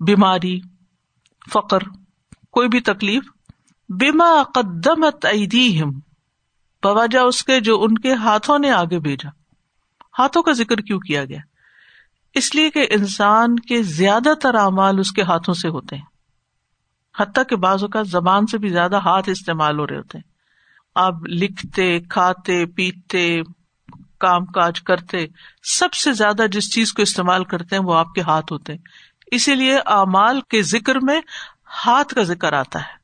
[0.00, 0.60] بیماری،
[1.52, 1.78] فقر،
[2.50, 3.22] کوئی بھی تکلیف
[3.88, 5.90] بیما قدمت ایدیہم،
[6.82, 9.28] بواجہ اس کے جو ان کے ہاتھوں نے آگے بھیجا۔
[10.18, 11.40] ہاتھوں کا ذکر کیوں کیا گیا؟
[12.34, 16.07] اس لیے کہ انسان کے زیادہ تر اعمال اس کے ہاتھوں سے ہوتے ہیں۔
[17.20, 20.30] حتیٰ کے بعضوں کا زبان سے بھی زیادہ ہاتھ استعمال ہو رہے ہوتے ہیں۔
[20.94, 23.40] آپ لکھتے، کھاتے، پیتے،
[24.20, 25.26] کام کاج کرتے،
[25.62, 28.80] سب سے زیادہ جس چیز کو استعمال کرتے ہیں وہ آپ کے ہاتھ ہوتے ہیں۔
[29.26, 31.20] اسی لیے اعمال کے ذکر میں
[31.86, 32.98] ہاتھ کا ذکر آتا ہے۔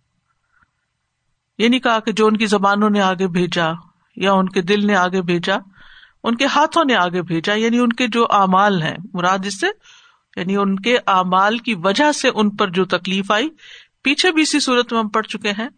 [1.58, 3.72] یہ نہیں کہا کہ جو ان کی زبانوں نے آگے بھیجا
[4.16, 5.56] یا ان کے دل نے آگے بھیجا،
[6.24, 9.66] ان کے ہاتھوں نے آگے بھیجا یعنی ان کے جو اعمال ہیں، مراد اس سے
[10.36, 13.48] یعنی ان کے اعمال کی وجہ سے ان پر جو تکلیف آئی
[14.04, 15.68] پیچھے بھی اسی صورت میں ہم پڑ چکے ہیں۔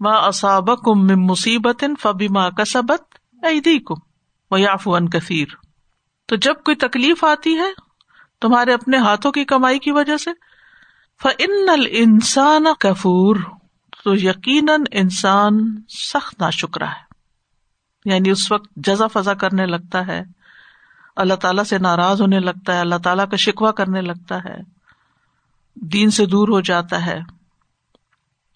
[0.00, 3.02] ماں اصابک مصیبت فبی ماں کسبت
[3.42, 3.94] ایدی کم
[4.50, 5.46] وہ یاف کثیر۔
[6.26, 7.72] تو جب کوئی تکلیف آتی ہے
[8.40, 10.30] تمہارے اپنے ہاتھوں کی کمائی کی وجہ سے
[11.22, 13.36] فن انسان کفور۔
[14.04, 17.08] تو یقیناً انسان سخت نا شکرا ہے۔
[18.04, 20.22] یعنی اس وقت جزا فضا کرنے لگتا ہے،
[21.16, 24.56] اللہ تعالیٰ سے ناراض ہونے لگتا ہے، اللہ تعالیٰ کا شکوا کرنے لگتا ہے،
[25.74, 27.37] دین سے دور ہو جاتا ہے۔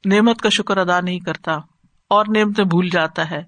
[0.05, 1.53] نعمت کا شکر ادا نہیں کرتا
[2.09, 3.43] اور نعمتیں بھول جاتا ہے۔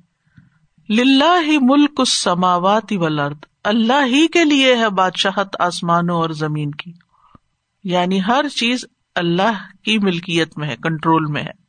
[0.90, 6.70] للہ ہی ملک اس سماواتی ولرد اللہ ہی کے لیے ہے بادشاہت آسمانوں اور زمین
[6.70, 6.92] کی۔
[7.84, 11.64] یعنی ہر چیز اللہ کی ملکیت میں ہے، کنٹرول میں ہے۔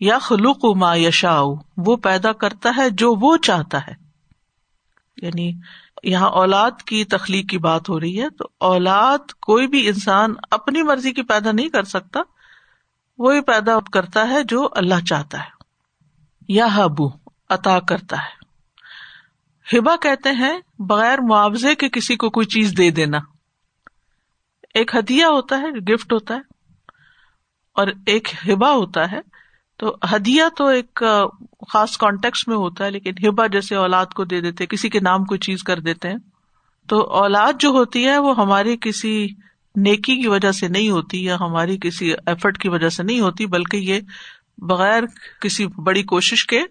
[0.00, 1.40] یا خلوق ما یشا
[1.76, 3.94] وہ پیدا کرتا ہے جو وہ چاہتا ہے۔
[5.22, 5.52] یعنی
[6.02, 10.82] یہاں اولاد کی تخلیق کی بات ہو رہی ہے، تو اولاد کوئی بھی انسان اپنی
[10.82, 12.20] مرضی کی پیدا نہیں کر سکتا
[13.22, 15.48] وہی پیدا کرتا ہے جو اللہ چاہتا ہے۔
[16.48, 17.08] یا ہبو
[17.48, 18.42] عطا کرتا ہے۔
[19.78, 23.18] ہبا کہتے ہیں، بغیر معاوضے کے کسی کو کوئی چیز دے دینا۔
[24.74, 26.40] ایک ہدیہ ہوتا ہے، گفٹ ہوتا ہے۔
[27.74, 29.20] اور ایک ہبا ہوتا ہے۔
[29.76, 31.02] تو ہدیہ تو ایک
[31.68, 35.24] خاص کانٹیکس میں ہوتا ہے، لیکن ہبا جیسے اولاد کو دے دیتے، کسی کے نام
[35.24, 36.18] کوئی چیز کر دیتے ہیں۔
[36.88, 39.28] تو اولاد جو ہوتی ہے، وہ ہماری کسی
[39.76, 43.46] نیکی کی وجہ سے نہیں ہوتی یا ہماری کسی ایفرٹ کی وجہ سے نہیں ہوتی،
[43.46, 44.00] بلکہ یہ
[44.58, 45.02] بغیر
[45.40, 46.62] کسی بڑی کوشش کے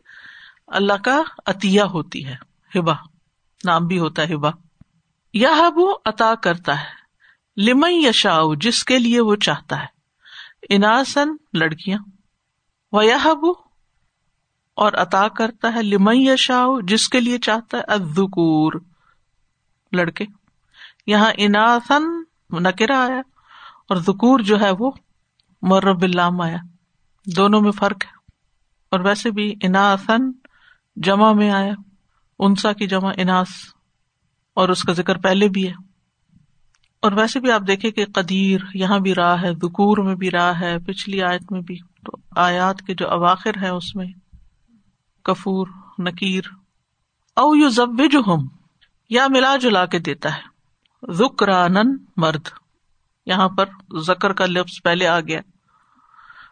[0.67, 2.35] اللہ کا عطیہ ہوتی ہے
[2.75, 2.93] ہبا
[3.65, 4.49] نام بھی ہوتا ہے ہبا
[5.33, 7.01] یا وہ عطا کرتا ہے،
[7.57, 10.01] لمن یشا جس کے لیے وہ چاہتا ہے۔
[10.69, 11.99] اناسن لڑکیاں۔
[12.91, 13.53] وہ
[14.75, 18.73] اور عطا کرتا ہے لمئی یشا جس کے لیے چاہتا ہے ادکور
[19.91, 20.25] لڑکے۔
[21.07, 22.20] یہاں اناسن
[22.59, 23.21] نکرا آیا
[23.89, 24.91] اور ذکور جو ہے وہ
[25.61, 26.57] مرب اللہ آیا۔
[27.35, 28.11] دونوں میں فرق ہے۔
[28.91, 30.31] اور ویسے بھی اناسن
[30.95, 31.73] جمع میں آیا۔
[32.39, 33.47] انسا کی جمع اناس
[34.53, 35.73] اور اس کا ذکر پہلے بھی ہے۔
[37.01, 40.59] اور ویسے بھی آپ دیکھیں کہ قدیر یہاں بھی راہ ہے دکور میں بھی راہ
[40.59, 44.07] ہے، پچھلی آیت میں بھی۔ تو آیات کے جو اواخر ہے اس میں
[45.23, 45.67] کفور،
[45.99, 46.41] نکیر،
[47.35, 48.47] او یو ضب جو ہم
[49.09, 50.50] یا ملا جلا کے دیتا ہے۔
[51.09, 51.73] ذکران
[52.17, 52.47] مرد۔
[53.25, 53.65] یہاں پر
[53.99, 55.39] زکر کا لفظ پہلے آ گیا۔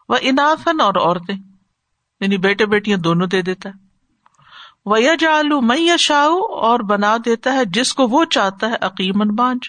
[0.10, 1.36] وہ انافن اور عورتیں
[2.20, 3.90] یعنی بیٹے بیٹیاں دونوں دے دیتا ہے۔
[4.86, 9.36] وہ یا جالو میں یا اور بنا دیتا ہے جس کو وہ چاہتا ہے عقیمن
[9.36, 9.60] بانج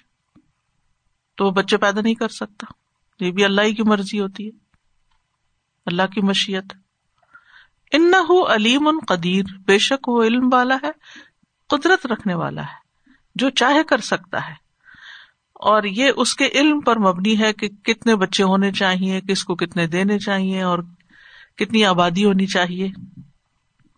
[1.37, 2.73] تو وہ بچے پیدا نہیں کر سکتا۔
[3.25, 4.51] یہ بھی اللہ ہی کی مرضی ہوتی ہے۔
[5.87, 6.73] اللہ کی مشیت۔
[7.93, 8.13] ان
[8.51, 10.91] علیم ان قدیر، بے شک وہ علم والا ہے،
[11.69, 12.75] قدرت رکھنے والا ہے،
[13.35, 14.70] جو چاہے کر سکتا ہے۔
[15.61, 19.55] اور یہ اس کے علم پر مبنی ہے کہ کتنے بچے ہونے چاہیے، کس کو
[19.55, 20.79] کتنے دینے چاہیے اور
[21.57, 22.89] کتنی آبادی ہونی چاہیے۔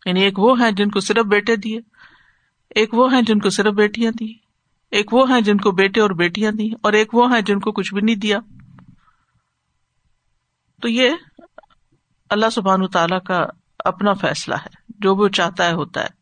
[0.07, 1.81] یعنی ایک وہ ہیں جن کو صرف بیٹے دیے،
[2.75, 4.33] ایک وہ ہیں جن کو صرف بیٹیاں دی،
[4.91, 7.73] ایک وہ ہیں جن کو بیٹے اور بیٹیاں دی، اور ایک وہ ہیں جن کو
[7.73, 8.39] کچھ بھی نہیں دیا۔
[10.83, 11.11] تو یہ
[12.31, 13.47] اللہ سبحان تعالی کا
[13.79, 16.22] اپنا فیصلہ ہے، جو وہ چاہتا ہے، ہوتا ہے۔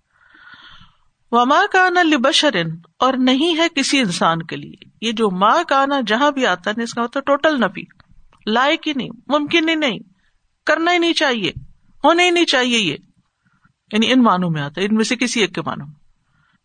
[1.33, 2.67] وہ ماں کا نا لبشرن
[2.99, 6.71] اور نہیں ہے کسی انسان کے لیے۔ یہ جو ماں کا نا جہاں بھی آتا
[6.71, 7.83] ہے، اس کا مطلب ٹوٹل نفی۔
[8.47, 9.99] لائق ہی نہیں، ممکن ہی نہیں۔
[10.67, 11.53] کرنا ہی نہیں چاہیے،
[12.05, 12.97] ہونا ہی نہیں چاہیے یہ۔
[13.93, 15.95] یعنی ان معنوں میں آتا ہے، ان میں سے کسی ایک کے معنوں میں۔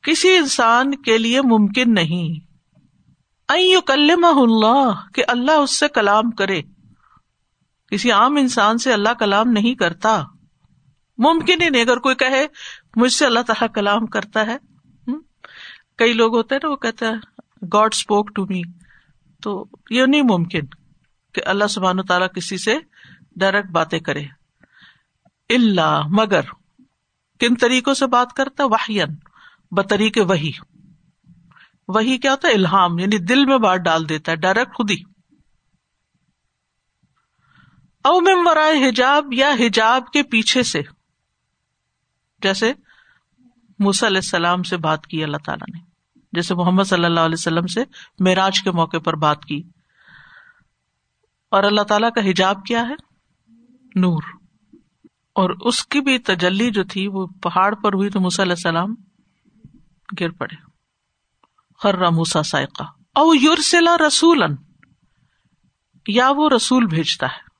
[0.01, 2.45] کسی انسان کے لیے ممکن نہیں۔
[3.87, 6.61] کلمہ اللہ کہ اللہ اس سے کلام کرے۔
[7.91, 10.23] کسی عام انسان سے اللہ کلام نہیں کرتا۔
[11.17, 12.47] ممکن ہی نہیں، اگر کوئی کہے
[12.95, 14.57] مجھ سے اللہ تعالیٰ کلام کرتا ہے۔
[15.97, 17.11] کئی لوگ ہوتے ہیں نا، وہ کہتا ہے
[17.73, 18.61] گاڈ اسپوک ٹو می
[19.41, 20.59] تو یہ نہیں ممکن
[21.33, 22.77] کہ اللہ سبحان تعالیٰ کسی سے
[23.35, 24.23] ڈائریکٹ باتیں کرے۔
[25.49, 26.41] اللہ مگر،
[27.39, 29.07] کن طریقوں سے بات کرتا واہین
[29.71, 30.51] بطریق وہی
[31.87, 35.03] وہی کیا ہوتا ہے؟ الحام یعنی دل میں بات ڈال دیتا ہے، ڈائریکٹ خود ہی۔
[38.03, 40.81] او مرائے حجاب، یا حجاب کے پیچھے سے۔
[42.41, 42.73] جیسے
[43.79, 45.95] علیہ السلام سے بات کی اللہ تعالیٰ نے۔
[46.33, 47.83] جیسے محمد صلی اللہ علیہ وسلم سے
[48.19, 49.63] معراج کے موقع پر بات کی۔
[51.51, 52.93] اور اللہ تعالیٰ کا حجاب کیا ہے؟
[53.95, 54.21] نور۔
[55.33, 58.95] اور اس کی بھی تجلی جو تھی، وہ پہاڑ پر ہوئی تو علیہ السلام
[60.19, 60.55] گر پڑے۔
[61.77, 62.83] خر موسا سائقہ۔
[63.15, 64.43] او یورسلا رسول
[66.07, 67.55] یا وہ رسول بھیجتا ہے۔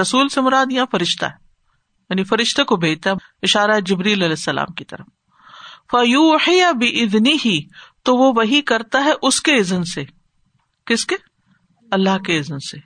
[0.00, 1.46] رسول سے مراد یا فرشتہ ہے۔
[2.10, 5.06] یعنی فرشتے کو بھیجتا ہے۔ اشارہ جبریل علیہ السلام کی طرف۔
[5.90, 7.60] فیو بھی ادنی ہی
[8.02, 10.04] تو وہ وہی کرتا ہے اس کے عزن سے۔
[10.86, 11.16] کس کے؟
[11.90, 12.76] اللہ کے عزن سے۔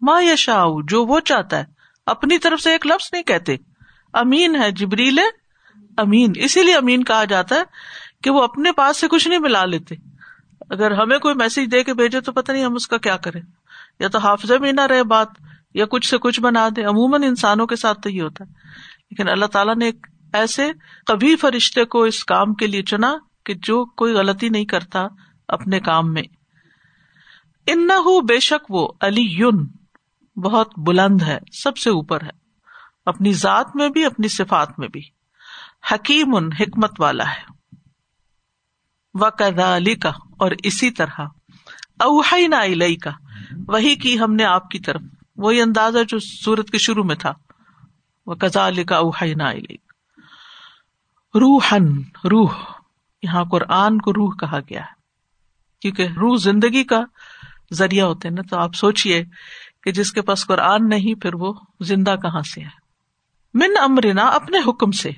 [0.00, 1.64] ماں یشا جو وہ چاہتا ہے۔
[2.06, 3.56] اپنی طرف سے ایک لفظ نہیں کہتے۔
[4.12, 5.20] امین ہے جبریل،
[5.96, 7.60] امین۔ اسی لیے امین کہا جاتا ہے
[8.22, 9.94] کہ وہ اپنے پاس سے کچھ نہیں ملا لیتے۔
[10.70, 13.40] اگر ہمیں کوئی میسج دے کے بھیجے تو پتہ نہیں ہم اس کا کیا کریں۔
[14.00, 15.28] یا تو حافظ میں نہ رہے بات،
[15.74, 18.50] یا کچھ سے کچھ بنا دے عموماً انسانوں کے ساتھ تو یہ ہوتا ہے۔
[19.10, 20.70] لیکن اللہ تعالیٰ نے ایک ایسے
[21.06, 23.14] کبھی فرشتے کو اس کام کے لیے چنا
[23.44, 25.06] کہ جو کوئی غلطی نہیں کرتا
[25.48, 26.22] اپنے کام میں۔
[27.66, 27.88] ان
[28.28, 29.66] بے شک وہ علی یون
[30.36, 32.30] بہت بلند ہے، سب سے اوپر ہے۔
[33.06, 35.00] اپنی ذات میں بھی، اپنی صفات میں بھی۔
[35.92, 37.52] حکیم ان حکمت والا ہے۔
[39.14, 41.20] و کدا علی کا اور اسی طرح۔
[41.98, 42.60] اوہی نا
[43.02, 43.10] کا
[43.68, 45.00] وہی کی ہم نے آپ کی طرف۔
[45.36, 47.32] وہی اندازہ جو سورت کے شروع میں تھا۔
[48.26, 49.50] وہ کزا علی کا اوہی نا
[51.38, 52.54] روحن روح،
[53.22, 54.98] یہاں قرآن کو روح کہا گیا ہے۔
[55.80, 57.00] کیونکہ روح زندگی کا
[57.72, 59.24] ذریعہ ہوتے نا، تو آپ سوچیے
[59.82, 62.88] کہ جس کے پاس قرآن نہیں، پھر وہ زندہ کہاں سے ہے؟
[63.54, 65.10] من امرنا، اپنے حکم سے۔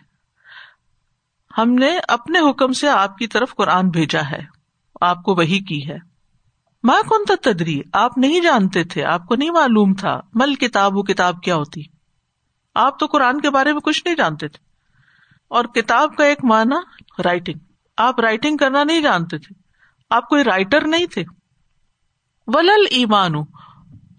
[1.59, 4.41] ہم نے اپنے حکم سے آپ کی طرف قرآن بھیجا ہے۔
[5.01, 5.97] آپ کو وہی کی ہے۔
[6.83, 10.97] ماں کون تھا تدری، آپ نہیں جانتے تھے، آپ کو نہیں معلوم تھا۔ مل کتاب،
[10.97, 11.83] وہ کتاب کیا ہوتی؟
[12.75, 14.70] آپ تو قرآن کے بارے میں کچھ نہیں جانتے تھے۔
[15.51, 17.59] اور کتاب کا ایک معنی رائٹنگ
[17.97, 19.55] آپ رائٹنگ کرنا نہیں جانتے تھے۔
[20.11, 21.25] آپ کوئی رائٹر نہیں تھے۔
[22.47, 23.35] ولل ایمان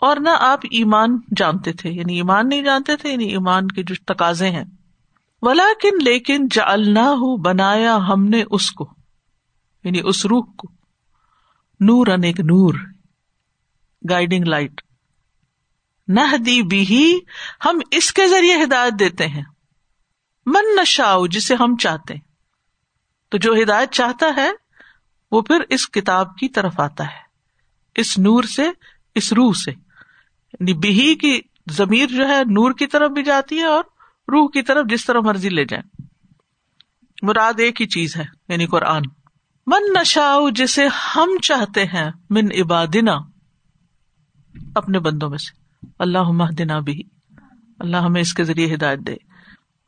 [0.02, 3.96] اور نہ آپ ایمان جانتے تھے۔ یعنی ایمان نہیں جانتے تھے یعنی ایمان کے جو
[4.14, 4.64] تقاضے ہیں۔
[5.42, 8.90] ولا کن لیکن جلنا ہو بنایا ہم نے اس کو۔
[9.84, 10.68] یعنی اس روح کو۔
[11.80, 12.74] نور ان ایک نور۔
[14.10, 14.82] گائیڈنگ لائٹ
[16.08, 17.20] نہ دی بھی
[17.66, 19.44] ہم اس کے ذریعے ہدایت دیتے ہیں۔
[20.46, 22.22] من نشاؤ، جسے ہم چاہتے ہیں۔
[23.30, 24.50] تو جو ہدایت چاہتا ہے،
[25.32, 27.32] وہ پھر اس کتاب کی طرف آتا ہے۔
[27.96, 28.70] اس نور سے،
[29.16, 29.72] اس روح سے۔
[30.54, 33.84] یعنی بہی کی ضمیر جو ہے، نور کی طرف بھی جاتی ہے اور
[34.28, 36.06] روح کی طرف جس طرح مرضی لے جائیں۔
[37.22, 39.02] مراد ایک ہی چیز ہے یعنی قرآن۔
[39.68, 43.18] من نشا جسے ہم چاہتے ہیں، من عبادنا۔
[44.76, 45.62] اپنے بندوں میں سے۔
[46.00, 47.04] اللہ دنا بھی
[47.80, 49.16] اللہ ہمیں اس کے ذریعے ہدایت دے۔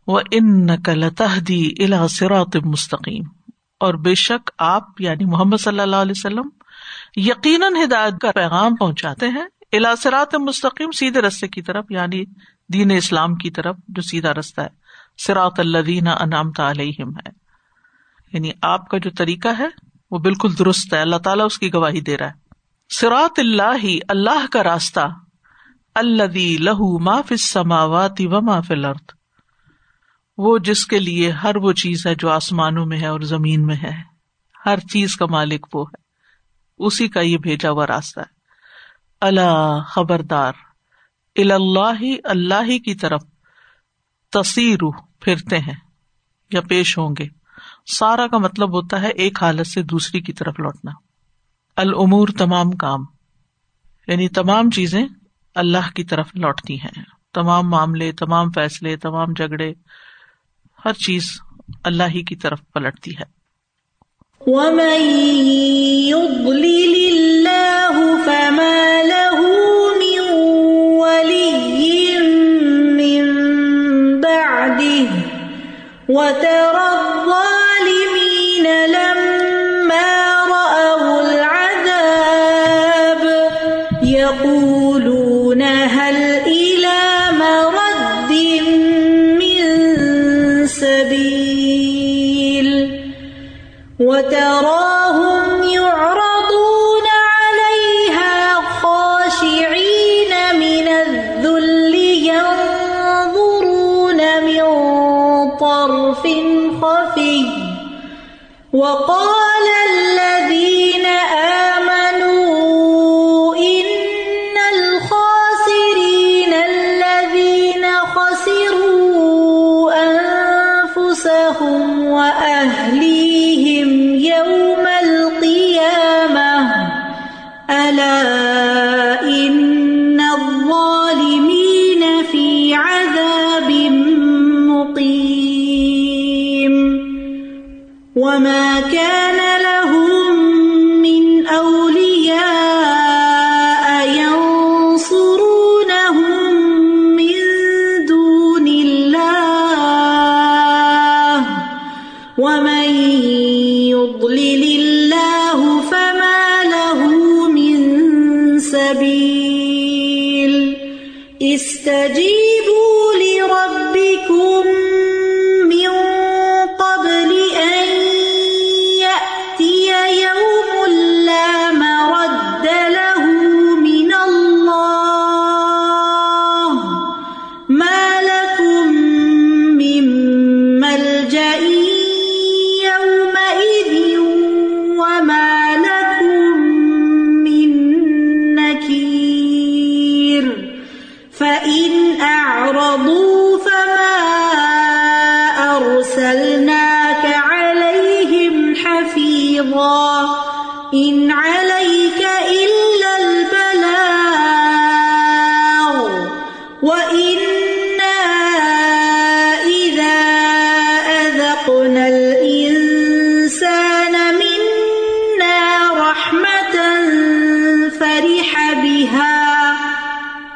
[0.08, 3.24] وہ ان نقل تحدی الا سرات مستقیم
[3.80, 6.50] اور بے شک آپ یعنی محمد صلی اللہ علیہ وسلم
[7.16, 12.24] یقیناً ہدایت کا پیغام پہنچاتے ہیں۔ الا سرات مستقیم سیدھے رستے کی طرف یعنی
[12.74, 14.68] دین اسلام کی طرف، جو سیدھا رستہ ہے۔
[15.18, 17.30] سراط اللہ انعام علیہم ہے۔
[18.34, 19.68] یعنی آپ کا جو طریقہ ہے،
[20.12, 22.34] وہ بالکل درست ہے۔ اللہ تعالیٰ اس کی گواہی دے رہا ہے۔
[22.90, 25.08] سراط اللہ ہی اللہ کا راستہ۔
[25.96, 29.23] اللہ لہو ما فی السماوات و ما فی الارض
[30.38, 33.76] وہ جس کے لیے ہر وہ چیز ہے جو آسمانوں میں ہے اور زمین میں
[33.76, 34.02] ہے۔
[34.66, 36.04] ہر چیز کا مالک وہ ہے۔
[36.78, 38.34] اسی کا یہ بھیجا ہوا راستہ ہے۔
[39.22, 40.54] اللہ خبردار۔
[41.36, 43.22] اللہ اللہ ہی کی طرف
[44.32, 44.80] تصیر
[45.20, 45.76] پھرتے ہیں
[46.52, 47.28] یا پیش ہوں گے۔
[47.94, 50.92] سارا کا مطلب ہوتا ہے ایک حالت سے دوسری کی طرف لوٹنا۔
[51.76, 53.00] العمور تمام کام۔
[54.08, 55.06] یعنی تمام چیزیں
[55.56, 59.74] اللہ کی طرف لوٹتی ہیں۔ تمام معاملے، تمام فیصلے، تمام جھگڑے۔
[60.86, 61.42] ہر چیز
[61.84, 63.44] اللہ ہی کی طرف پلٹتی ہے۔
[64.48, 66.14] وترى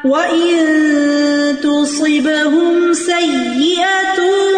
[0.08, 4.57] وَإِن تُصِبْهُمْ سَيِّئَةٌ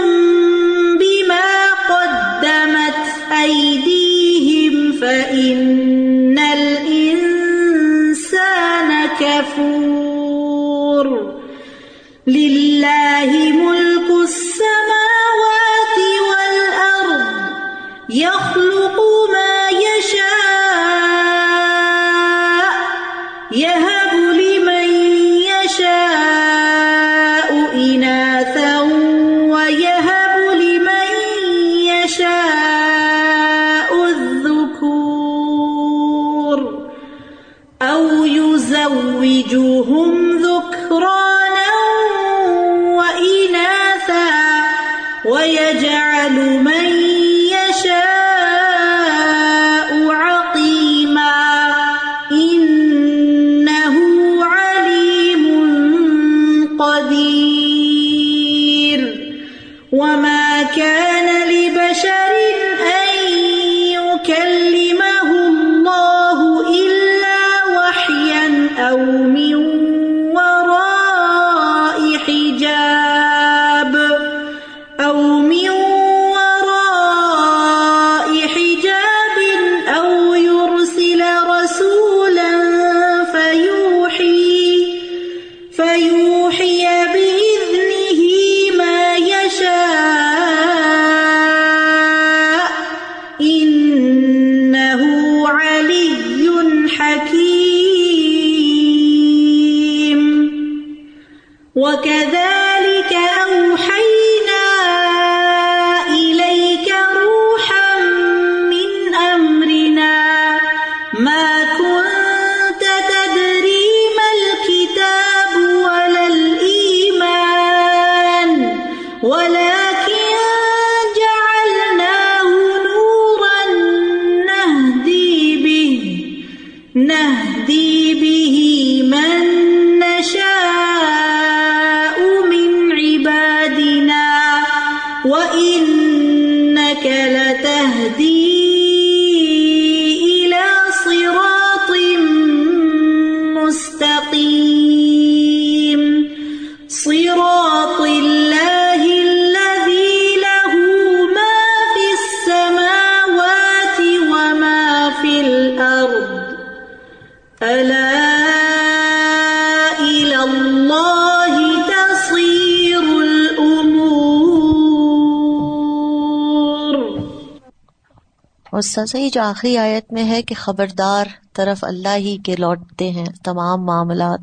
[168.80, 173.26] استاذہ یہ جو آخری آیت میں ہے کہ خبردار طرف اللہ ہی کے لوٹتے ہیں
[173.44, 174.40] تمام معاملات۔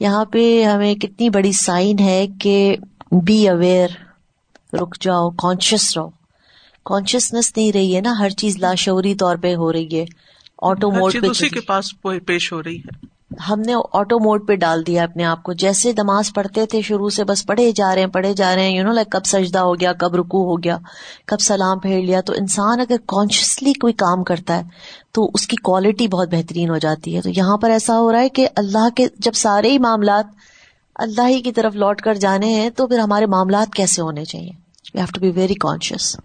[0.00, 2.76] یہاں پہ ہمیں کتنی بڑی سائن ہے کہ
[3.12, 3.88] بی اویئر
[4.72, 6.08] رک جاؤ کانشیس رہو۔
[6.84, 10.04] کانشیسنیس نہیں رہی ہے نا ہر چیز لاشعوری طور پہ ہو رہی ہے۔
[10.62, 11.90] آٹو موڈ پہ کے پاس
[12.26, 13.07] پیش ہو رہی ہے۔
[13.50, 17.08] ہم نے آٹو موڈ پہ ڈال دیا اپنے آپ کو۔ جیسے نماز پڑھتے تھے، شروع
[17.08, 19.58] سے بس پڑھے جا رہے ہیں، پڑھے جا رہے ہیں۔ یو نو لائک کب سجدہ
[19.58, 20.78] ہو گیا، کب رکو ہو گیا،
[21.26, 24.62] کب سلام پھیر لیا۔ تو انسان اگر کانشیسلی کوئی کام کرتا ہے،
[25.12, 28.20] تو اس کی کوالٹی بہت بہترین ہو جاتی ہے۔ تو یہاں پر ایسا ہو رہا
[28.20, 30.26] ہے کہ اللہ کے جب سارے ہی معاملات
[30.96, 34.50] اللہ ہی کی طرف لوٹ کر جانے ہیں، تو پھر ہمارے معاملات کیسے ہونے چاہیے؟
[34.94, 36.16] We have to be very conscious